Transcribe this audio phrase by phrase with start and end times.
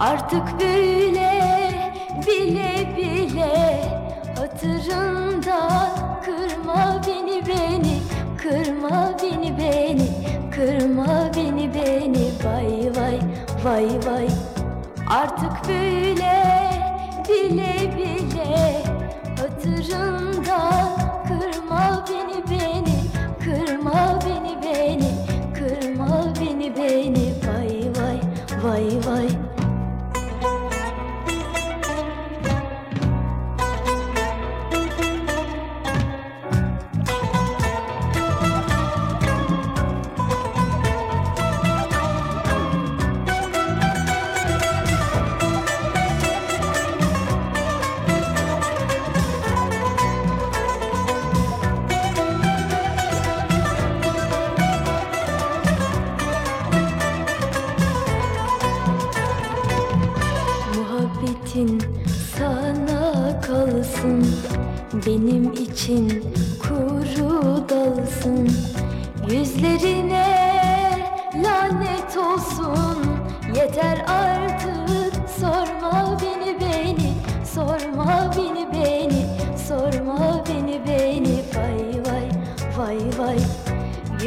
[0.00, 1.32] Artık böyle
[2.26, 3.84] bile bile
[4.38, 5.90] hatırında
[6.24, 7.98] Kırma beni beni,
[8.38, 10.08] kırma beni beni
[10.56, 13.20] Kırma beni beni, vay vay,
[13.64, 14.28] vay vay.
[15.10, 15.95] Artık böyle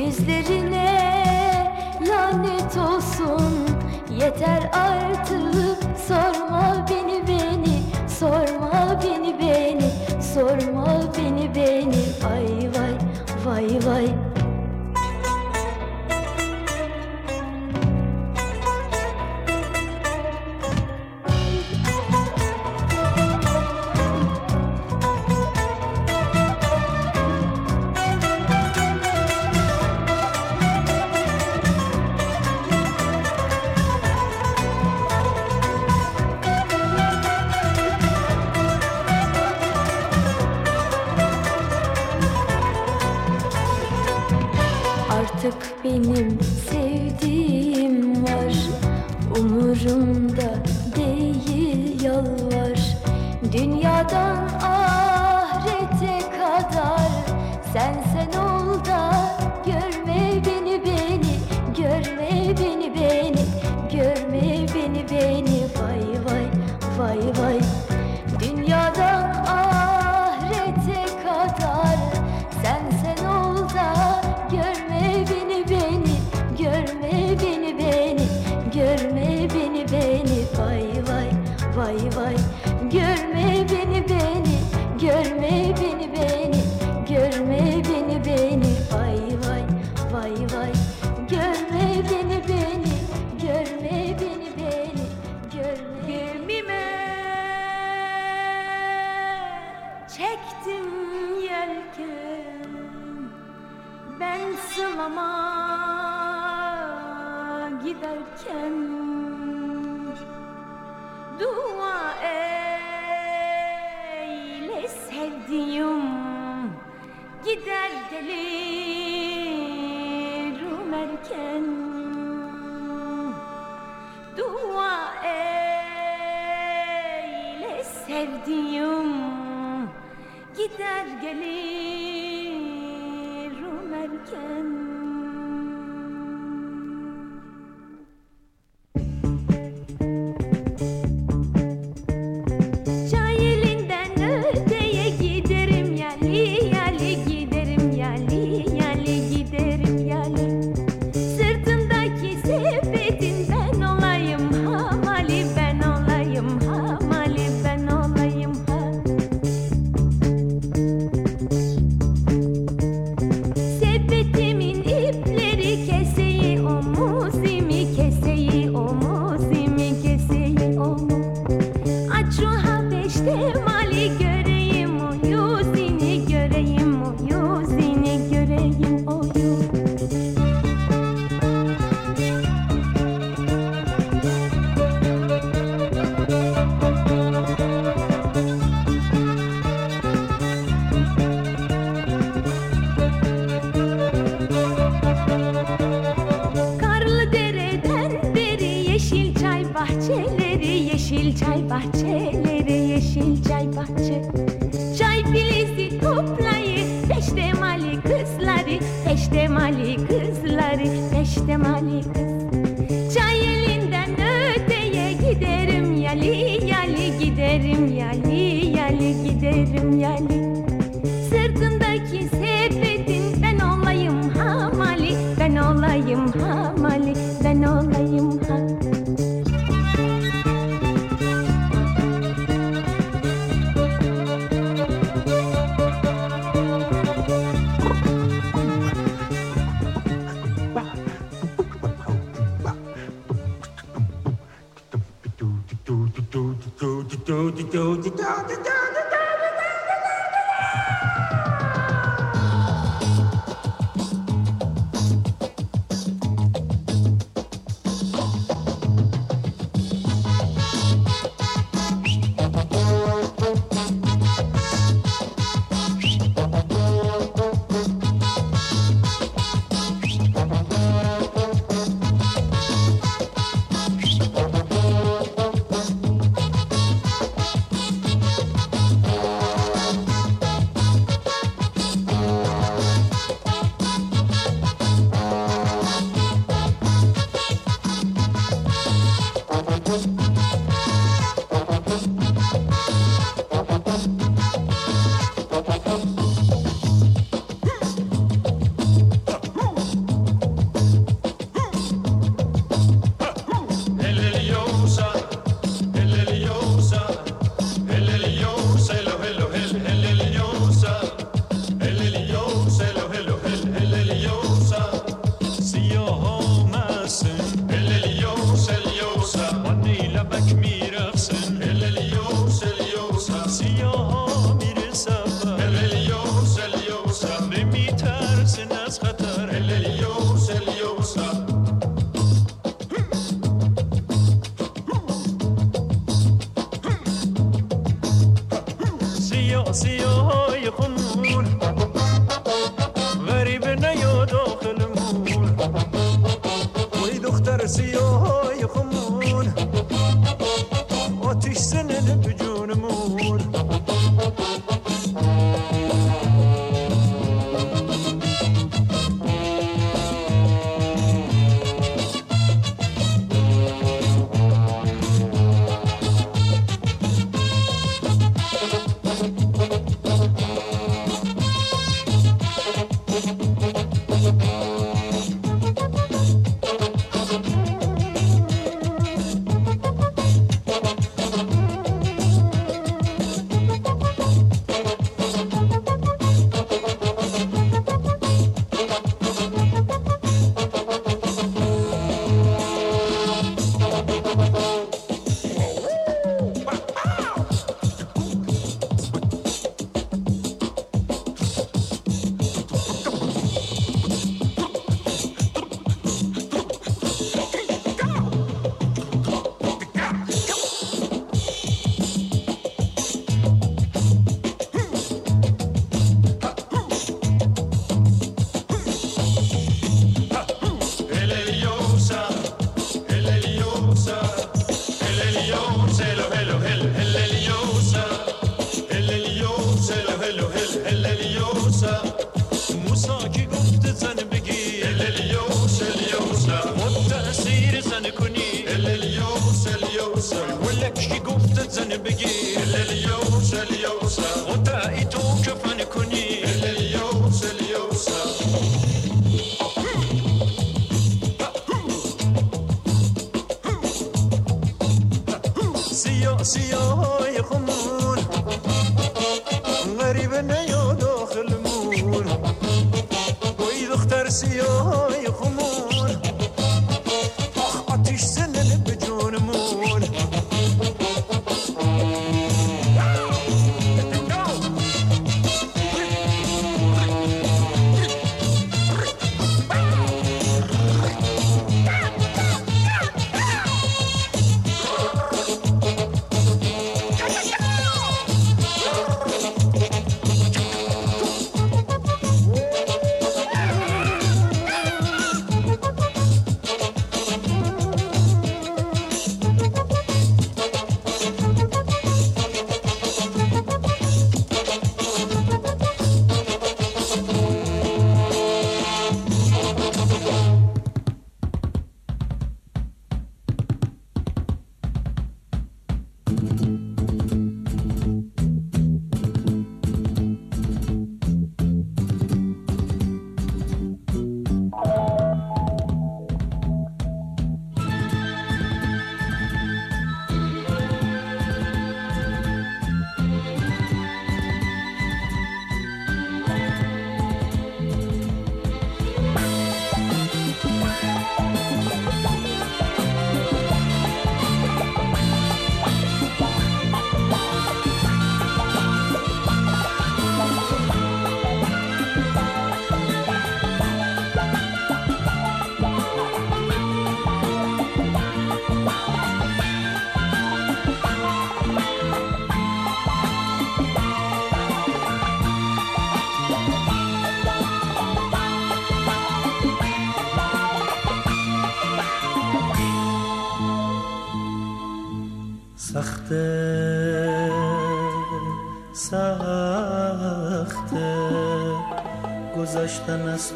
[0.10, 0.90] Yüzlerine
[2.08, 3.54] lanet olsun.
[4.22, 7.84] Yeter artık sorma beni beni
[8.20, 10.88] Sorma beni beni Sorma
[11.18, 11.96] beni beni.
[12.34, 12.98] Ay vay
[13.46, 14.29] vay vay.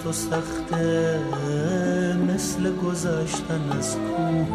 [0.03, 1.19] تو سخته
[2.27, 4.47] مثل گذشتن از کوه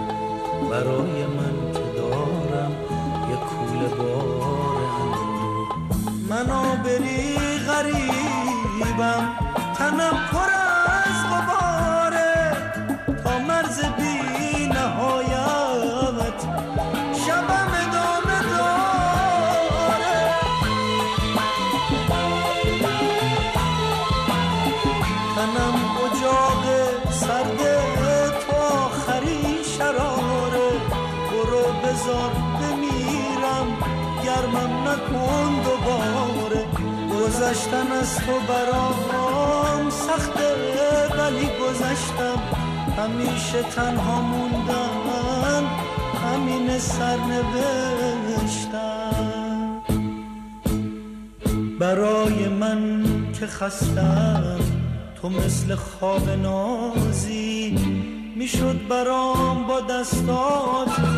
[0.70, 2.72] برای من که دارم
[3.30, 5.66] یه کوله بار اندو.
[6.30, 9.28] من آبری غریبم
[9.74, 10.57] تنم پر
[37.38, 40.54] گذشتن از تو برام سخته
[41.18, 42.38] ولی گذشتم.
[42.96, 45.64] همیشه تنها موندن
[46.24, 47.42] همین سرنوشتم.
[51.80, 53.04] برای من
[53.40, 54.58] که خستم
[55.22, 57.78] تو مثل خواب نازی.
[58.36, 61.17] می‌شد برام با دستات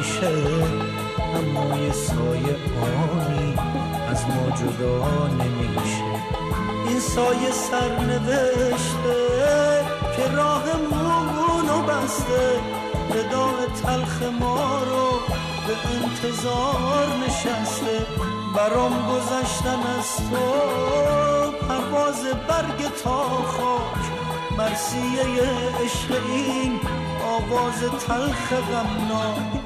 [0.00, 0.26] همیشه
[1.34, 3.54] اما یه سایه آنی
[4.08, 6.04] از ما جدا نمیشه.
[6.88, 9.18] این سایه سر نوشته
[10.16, 12.60] که راهمونو بسته
[13.10, 15.10] وداع تلخ ما رو
[15.66, 18.06] به انتظار نشسته.
[18.56, 20.46] برام گذشتن از تو
[21.66, 24.04] پرواز برگ تا خاک
[24.58, 25.42] مرسیه
[25.84, 26.80] عشق این
[27.24, 29.59] آواز تلخ غمناک.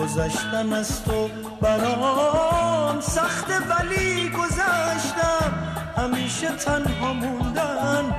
[0.00, 1.28] گذشتن از تو
[1.60, 5.52] برام سخته ولی گذشتم.
[5.96, 8.14] همیشه تنها موندن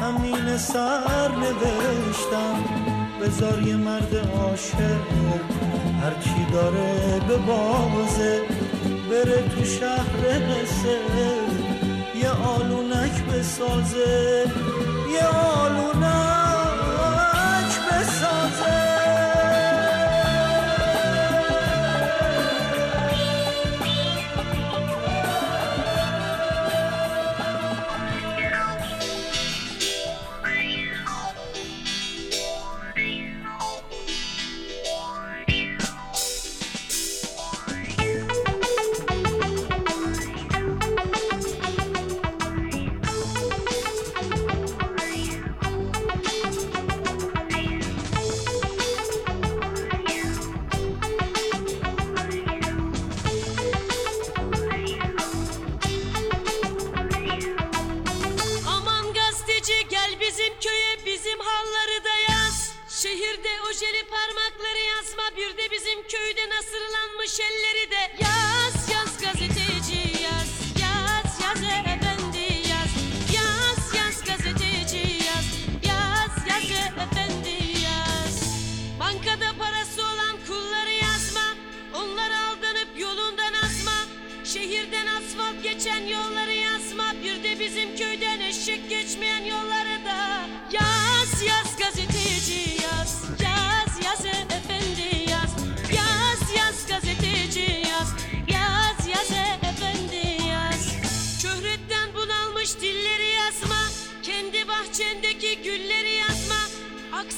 [0.00, 2.64] همین سر نوشتم.
[3.20, 5.04] بذار یه مرد عاشق
[6.02, 8.42] هر کی داره به بازه
[9.10, 10.98] بره تو شهر قصه.
[12.14, 14.44] یه آلونک بسازه
[15.12, 16.21] یه آلونک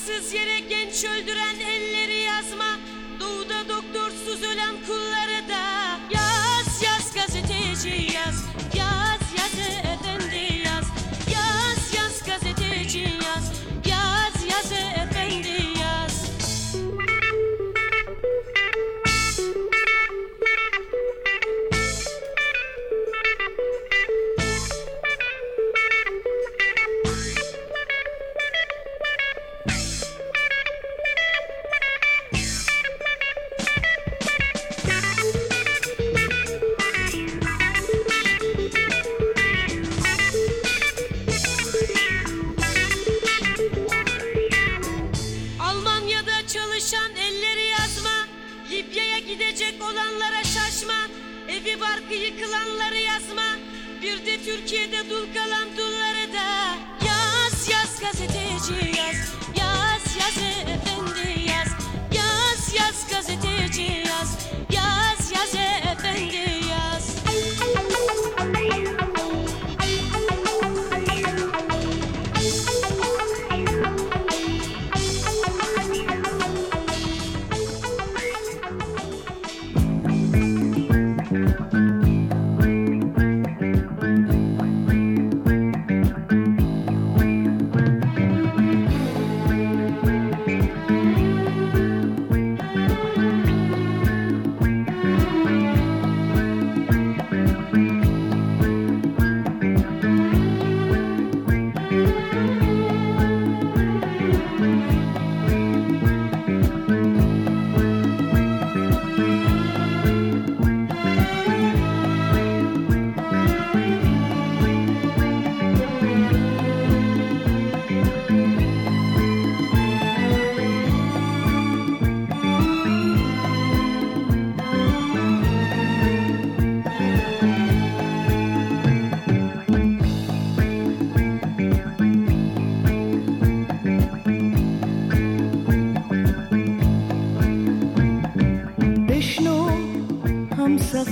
[0.06, 2.78] Haksız yere genç öldüren elleri yazma.
[3.20, 8.44] Doğuda doktorsuz ölen kulları da Yaz yaz gazeteci Yaz.
[8.76, 9.03] Yaz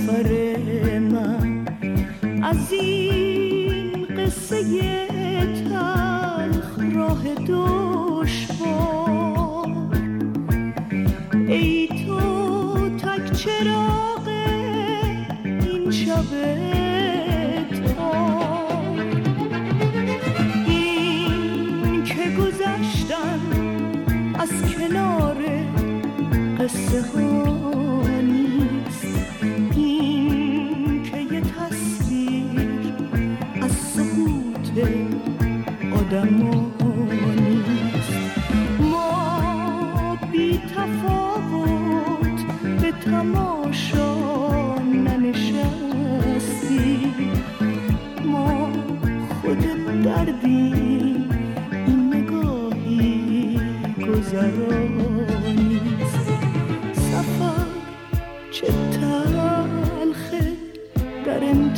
[0.07, 1.65] سفر من
[2.43, 4.63] از این قصه
[5.69, 8.02] تلخ راه دشوار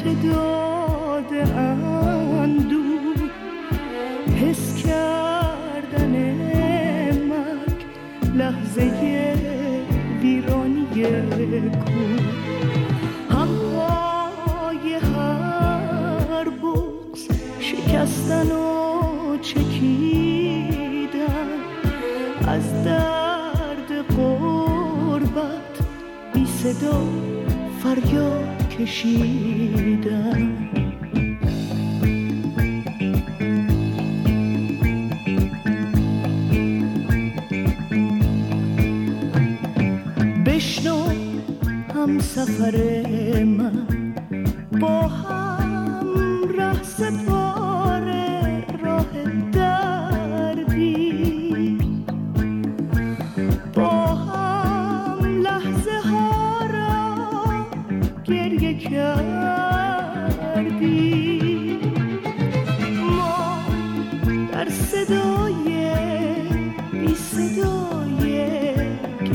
[0.06, 3.16] در امتداد اندوه
[4.42, 6.14] حس کردن
[7.30, 7.80] مرگ
[8.36, 9.36] لحظه
[10.22, 10.88] ویرانی
[11.70, 12.20] کوه
[13.30, 17.28] همهای هر بغز
[17.60, 20.70] شکستن و چکیدن.
[22.48, 25.80] از درد قربت
[26.34, 27.02] بی صدا
[27.84, 29.45] فریاد کشیدن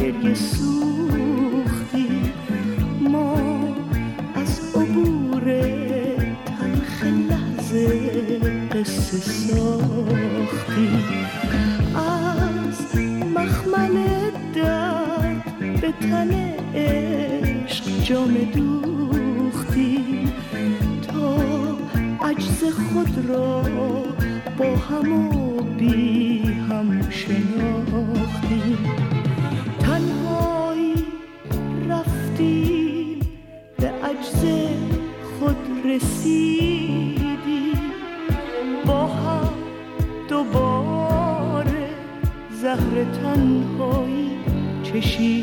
[0.00, 2.08] گریه سوختی.
[3.00, 3.34] ما
[4.34, 5.44] از عبور
[6.46, 7.88] تلخ لحظه
[8.72, 10.88] قصه ساختی.
[11.94, 12.96] از
[13.36, 13.96] مخمل
[14.54, 16.30] درد به تن
[16.74, 20.28] عشق جام دوختی.
[21.02, 21.36] تا
[22.28, 23.62] عجز خود را
[24.58, 25.29] با هم
[36.30, 37.78] رسیدیم
[38.86, 39.52] با هم
[40.28, 41.88] دوباره
[42.62, 44.30] زهر تنهایی
[44.82, 45.39] چشیدیم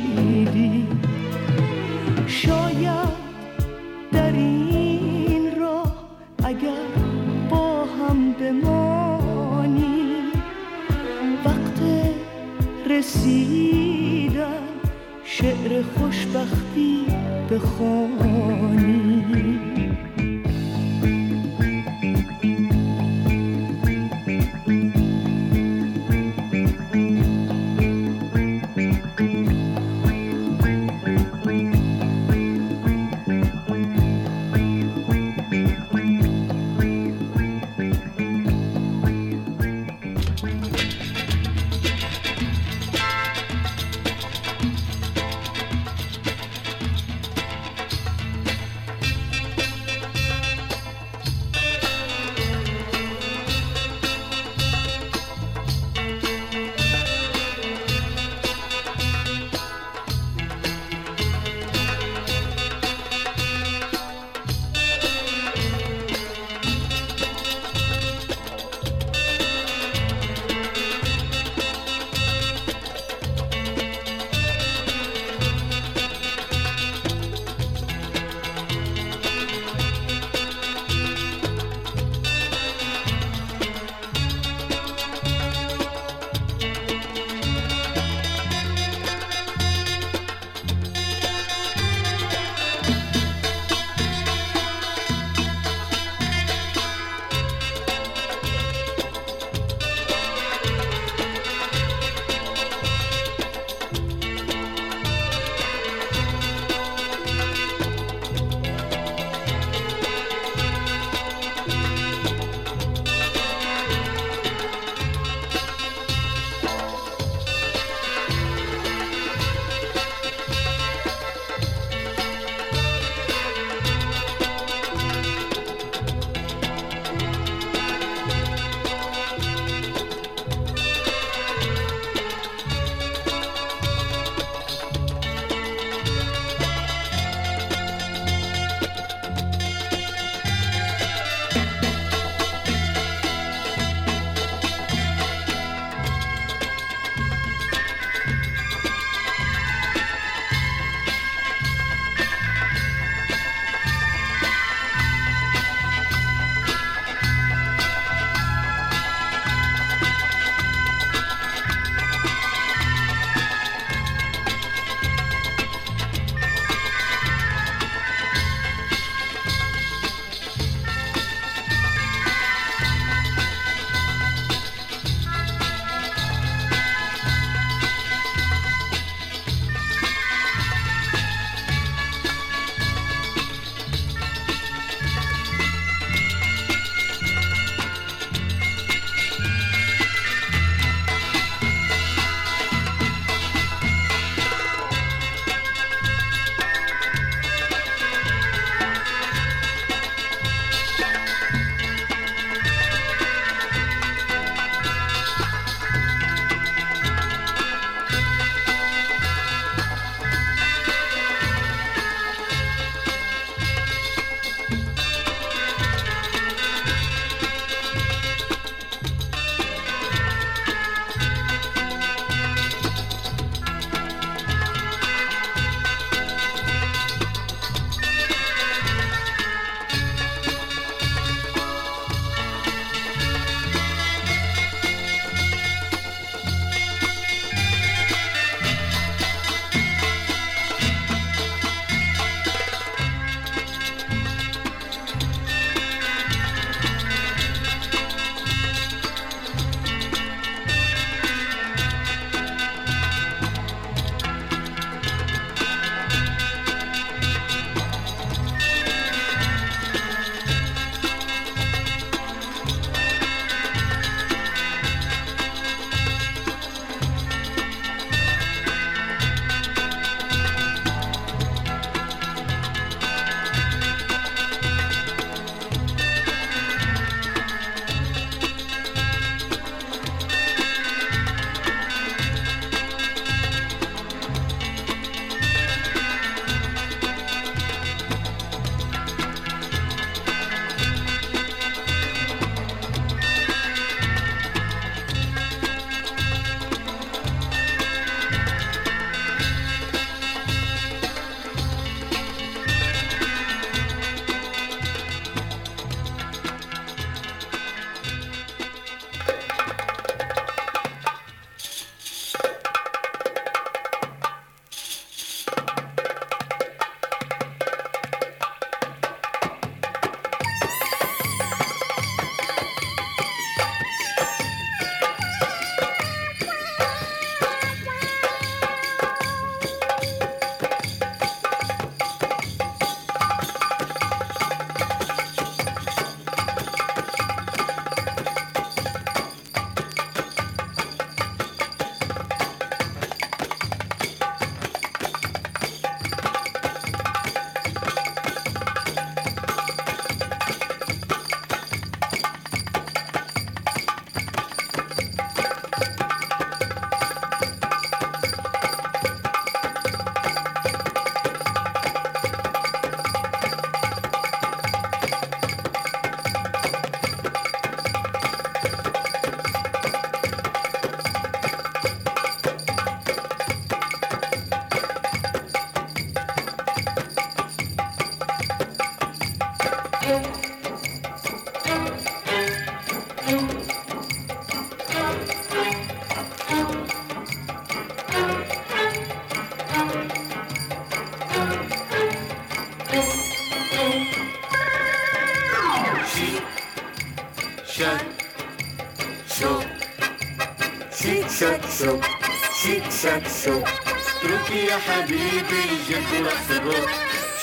[403.02, 406.92] شك شو اترك يا حبيبي جد رأس الروح.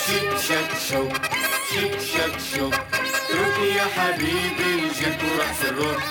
[0.07, 1.09] شيك شك شو
[1.71, 6.05] شيك شك شو اترك يا حبيبي جد رأس الروح.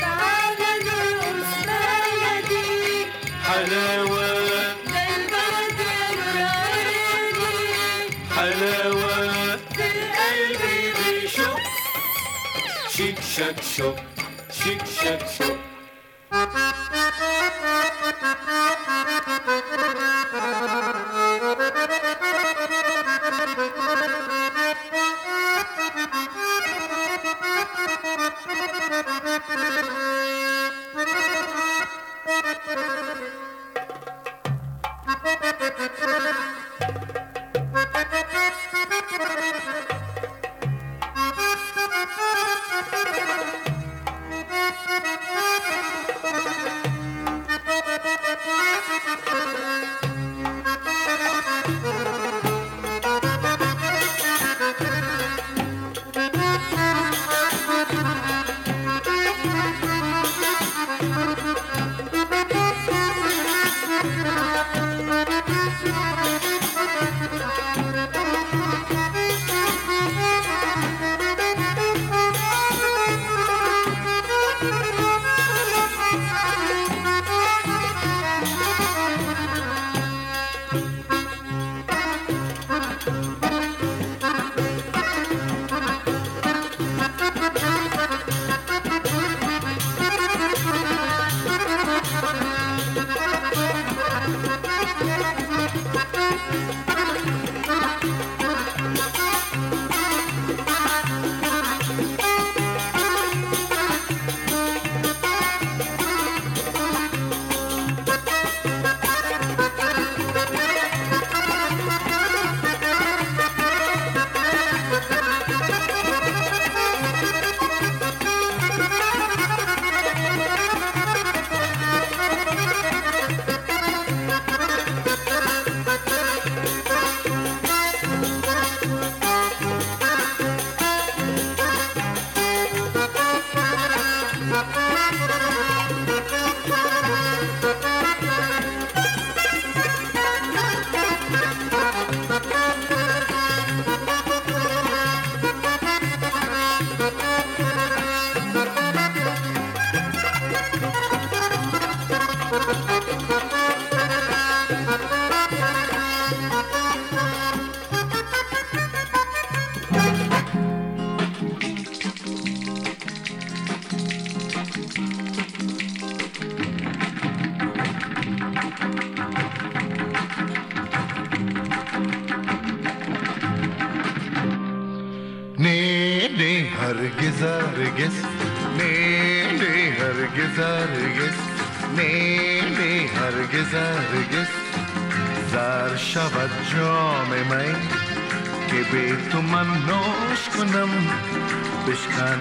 [0.00, 3.06] تعال نرقص بلدي.
[3.44, 4.76] حلاوة.
[8.36, 9.56] حلاوة.
[9.56, 10.62] في القلب
[10.96, 11.60] بيشوف.
[12.96, 13.92] شيك شك شو
[14.52, 15.69] شك شو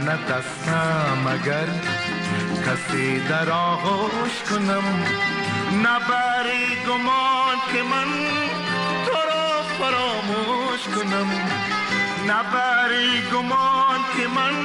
[0.10, 1.66] بشکند دستم اگر
[2.66, 4.84] کسی در آغوش کنم.
[5.84, 8.10] نبری گمان که من
[9.05, 11.28] تو را فراموش کنم.
[12.28, 14.55] نبری گمان که من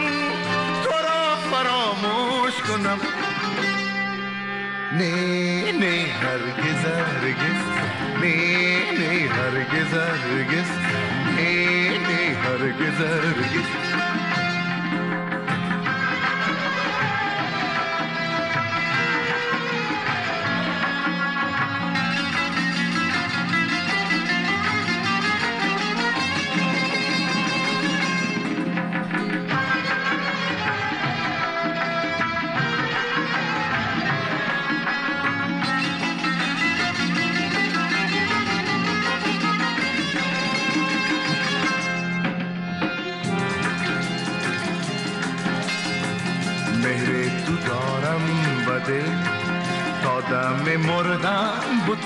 [0.84, 2.99] تو را فراموش کنم.
[4.92, 7.61] نه نه هرگز هرگز.
[8.20, 8.36] نه
[8.99, 10.70] نه هرگز هرگز.
[11.36, 13.84] نه نه هرگز هرگز.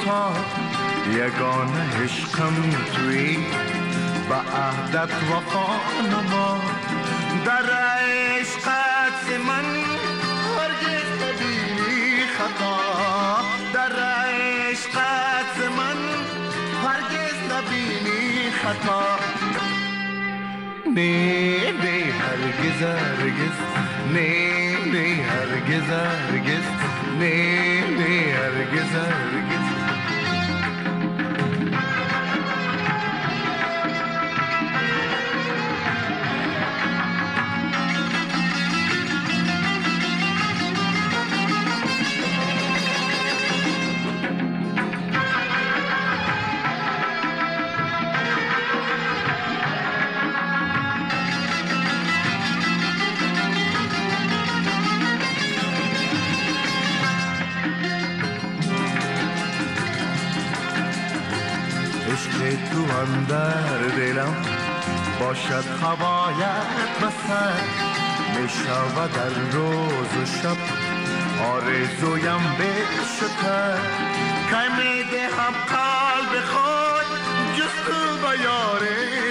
[0.09, 0.33] مردم بتا
[1.13, 1.69] یگان
[2.05, 2.55] عشقم
[2.95, 3.37] توی
[4.29, 5.67] به عهدت وفا
[6.11, 6.61] نما.
[7.45, 9.65] در عشقت من
[10.57, 12.79] هرگز نبینی خطا.
[13.75, 15.99] در عشقت من
[16.85, 19.03] هرگز نبینی خطا.
[20.95, 23.57] نه نه هرگز هرگز.
[24.15, 24.31] نه
[24.93, 26.65] نه هرگز هرگز.
[27.21, 29.47] نه نه هرگز هرگز.
[65.49, 67.61] باشد هوایت بسر
[68.34, 68.49] می
[69.14, 70.57] در روز و شب.
[71.42, 73.78] آرزویم بشتر
[74.51, 77.07] که می دهم قلب خود
[77.57, 78.80] جستو به یار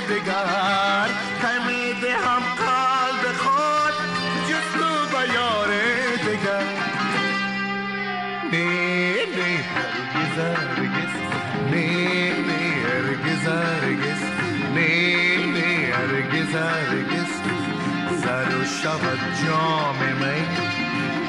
[0.10, 1.10] دگر.
[1.42, 3.94] که می دهم قلب خود
[4.50, 5.68] جستو به یار
[6.18, 6.64] دگر.
[8.52, 8.70] نه
[9.36, 11.14] نه هرگز هرگز
[11.72, 12.68] نه نه
[16.54, 17.32] هرگز
[18.24, 19.20] سر و شود
[20.10, 20.46] می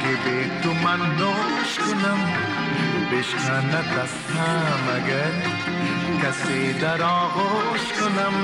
[0.03, 2.19] که به تو من نوش کنم
[3.12, 5.33] بشکند دستم اگر
[6.23, 8.35] کسی در آغوش کنم.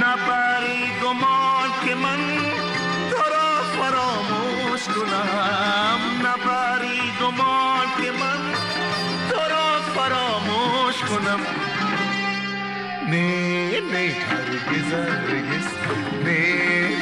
[0.00, 2.18] نبری گمان که من
[3.10, 6.00] تو را فراموش کنم.
[6.26, 8.52] نبری گمان که من
[9.30, 11.71] تو را فراموش کنم.
[13.12, 15.68] نه نه هرگز هرگز
[16.24, 16.40] نه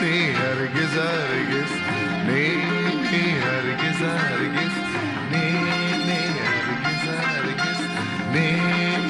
[0.01, 1.73] نه هرگز هرگز
[2.27, 2.43] نه
[3.11, 4.75] نه هرگز هرگز
[5.33, 5.45] نه
[6.09, 7.81] نه هرگز هرگز
[8.35, 8.49] نه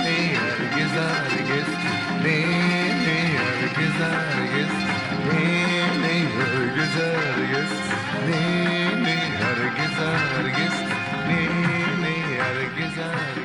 [0.05, 1.71] نه هرگز هرگز
[2.25, 2.39] نه
[3.05, 4.73] نه هرگز هرگز
[5.27, 5.51] نه
[6.03, 7.73] نه هرگز هرگز
[8.29, 8.45] نه
[9.05, 10.77] نه هرگز هرگز
[11.29, 11.41] نه
[12.03, 13.40] نه هرگز هرگز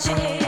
[0.00, 0.39] watching it.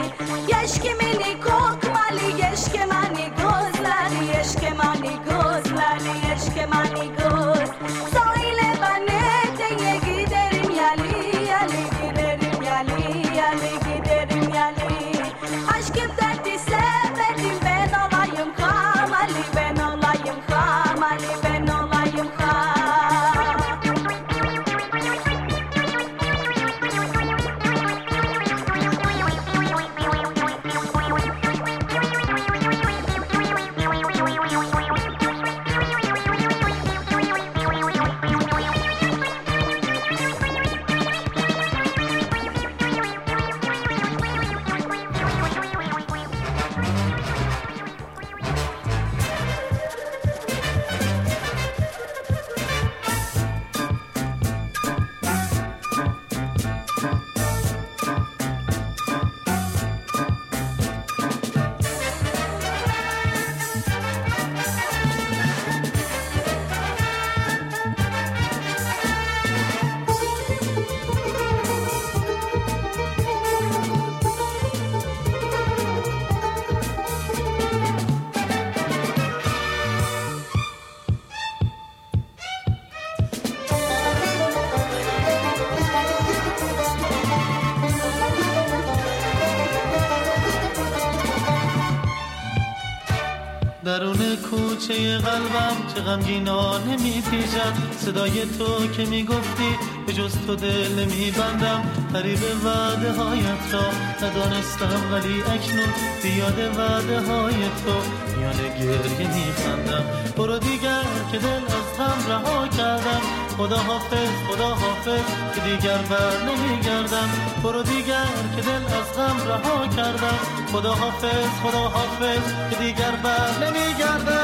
[94.92, 101.82] کوچه قلبم که غمگینانه میپیچد صدای تو که می‌گفتی به جز تو دل نمیبندم.
[102.12, 103.84] قریب وعده هایت را
[104.22, 107.94] ندانستم ولی اکنون بیاد وعده های تو
[108.36, 110.04] میان گریه میخندم.
[110.36, 113.20] برو دیگر که دل از غم رها کردم.
[113.56, 117.28] خدا حافظ خدا حافظ که دیگر بر نمیگردم.
[117.62, 120.38] برو دیگر که دل از غم رها کردم.
[120.72, 124.41] خدا حافظ خدا حافظ که دیگر بر نمیگردم.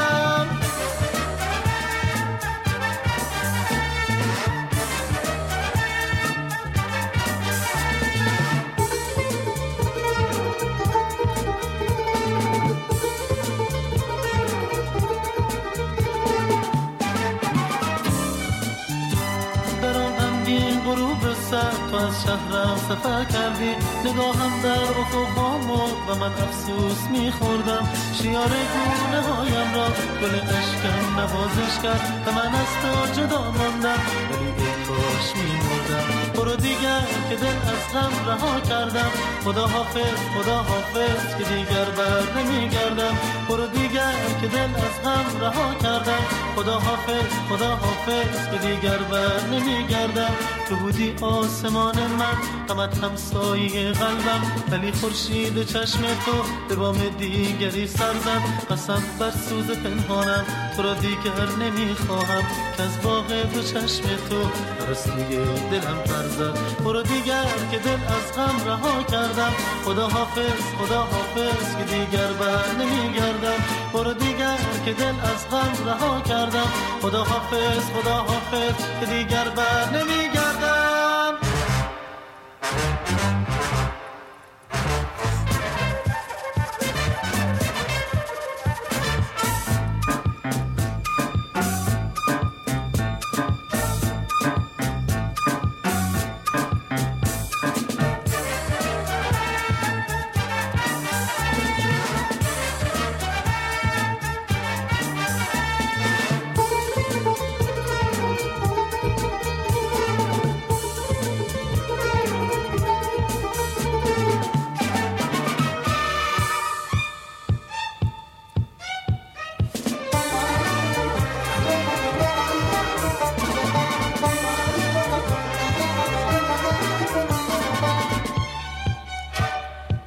[21.91, 23.71] تو از شهرم سفر کردی.
[24.05, 25.37] نگاهم در افق
[26.09, 27.89] و من افسوس میخوردم.
[28.13, 29.87] شیار گونه هایم را
[30.21, 34.01] گل عشقم نوازش کرد و من از تو جدا ماندم.
[35.19, 36.31] کاش میمردم.
[36.33, 39.11] برو دیگر که دل از غم رها کردم.
[39.43, 43.17] خدا حافظ خدا حافظ که دیگر بر نمیگردم.
[43.49, 46.23] برو دیگر که دل از غم رها کردم.
[46.55, 50.33] خدا حافظ خدا حافظ که دیگر بر نمیگردم.
[50.69, 52.37] تو بودی آسمان من
[52.69, 54.41] غمت همسایه قلبم.
[54.71, 58.13] ولی خورشید چشم تو به بام دیگری سر
[58.69, 60.45] قسم بر سوز پنهانم
[60.75, 62.43] تو را دیگر نمی‌خواهم.
[62.77, 64.49] که از باغ دو چشم تو
[65.09, 65.35] پرستوی
[65.71, 69.53] دلم پر زد برو دیگر که دل از غم رها کردم.
[69.85, 73.63] خدا حافظ خدا حافظ که دیگر بر نمیگردم.
[73.93, 76.71] برو دیگر که دل از غم رها کردم.
[77.01, 80.38] خدا حافظ خدا حافظ که دیگر بر نمیگردم.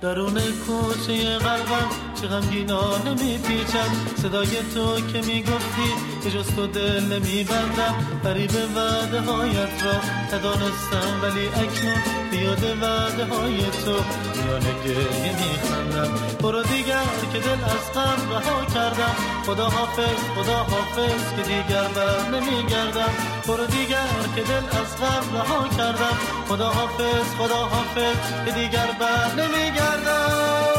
[0.02, 1.88] درون کوچه قلبم
[2.20, 3.90] چه غمگینانه میپیچم
[4.22, 7.94] صدای تو که می‌گفتی که جز تو دل نمیبندم.
[8.24, 9.94] قریب وعده هایت را
[10.32, 13.96] ندانستم ولی اکنون بیاد وعده های تو.
[14.34, 16.10] میان گریه میخندم.
[16.42, 19.14] برو دیگر که دل از غم رها کردم.
[19.46, 23.12] خدا حافظ خدا حافظ که دیگر بر نمیگردم.
[23.48, 26.16] برو دیگر که دل از غم رها کردم.
[26.48, 30.71] خدا حافظ خدا حافظ که دیگر بر نمیگردم.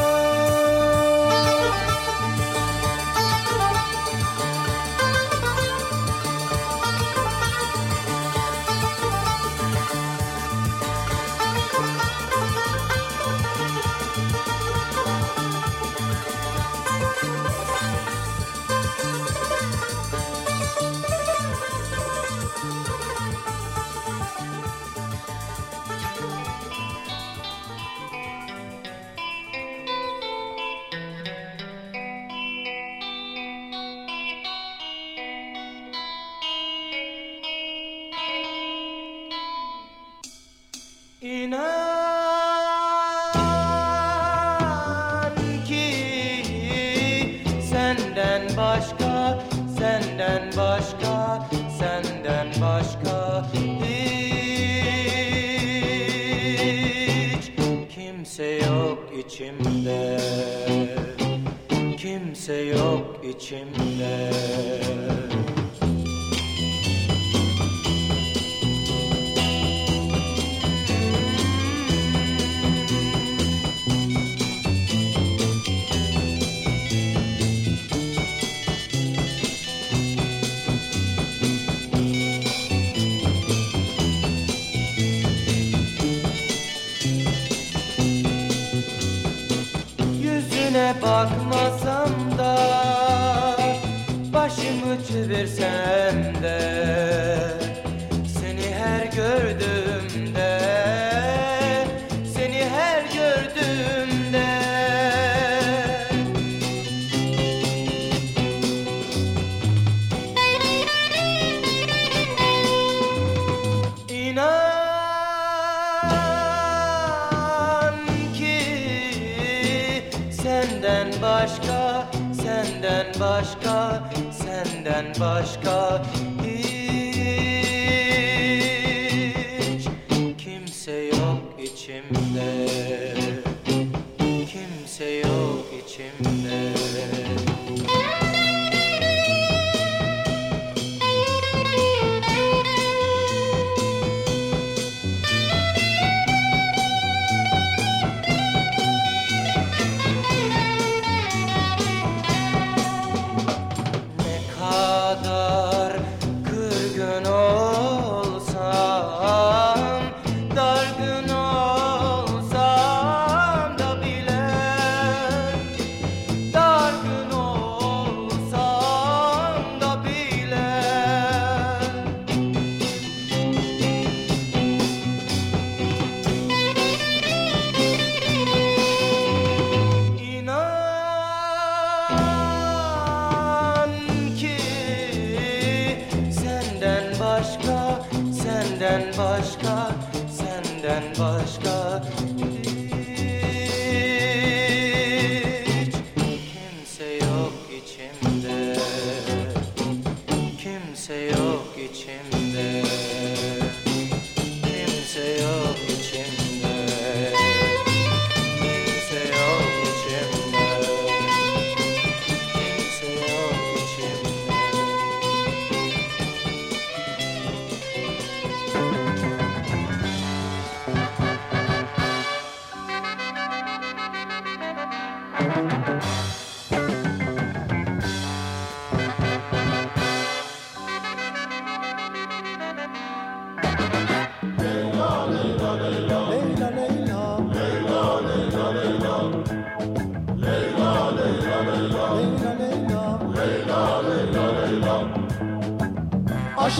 [125.20, 125.83] başka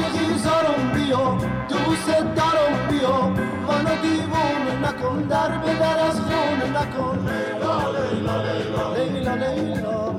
[0.05, 1.38] عاشقی زارم بیا
[1.68, 3.28] دوست دارم بیا.
[3.68, 7.18] منو دیوونه نکن در به در از خونه نکن.
[7.28, 10.14] لیلا لیلا لیلا لیلا لیلا.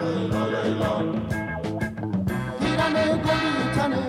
[0.00, 0.94] لیلا لیلا
[2.60, 2.96] پیرن
[3.26, 4.04] گلی تنه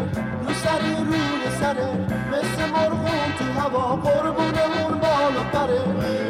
[0.47, 1.89] رو سری رو سره.
[2.32, 6.24] مثل مرغون تو هوا قربونمون بالا پره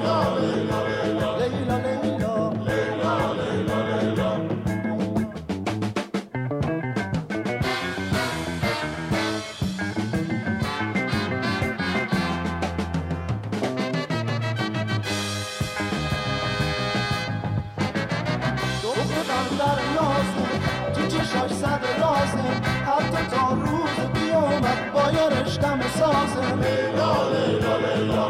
[25.98, 26.58] saucer.
[26.62, 28.25] Lay low, lay low, lay low.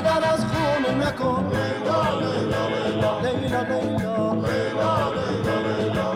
[0.00, 3.62] در از خونه نکن لیلا لیلا لیلا لیلا
[4.32, 6.08] لیلا لیلا لیلا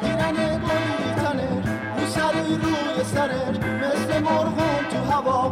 [0.00, 1.62] دیرنه گلی تنر
[1.98, 5.48] او سری روی سرش مثل مرغون تو هوا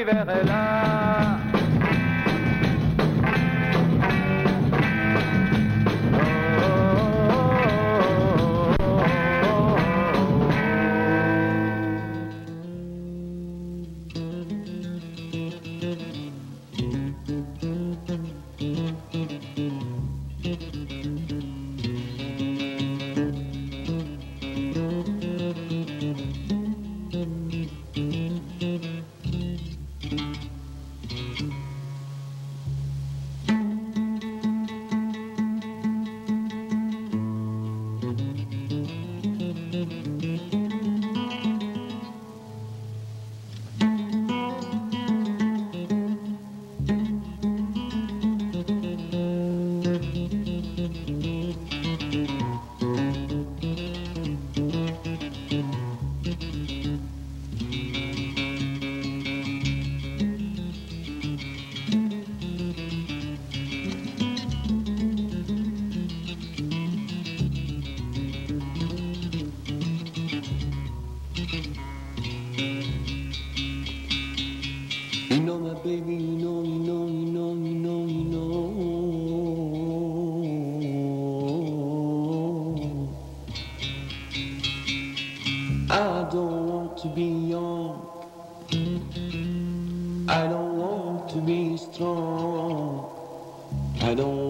[0.00, 0.79] l'hiver est là.
[76.00, 78.50] baby, you know, you know, you know, you know, you know.
[85.90, 88.06] I don't want to be young.
[90.28, 93.10] I don't want to be strong.
[94.00, 94.49] I don't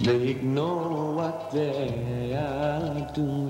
[0.00, 3.47] They ignore what they are doing.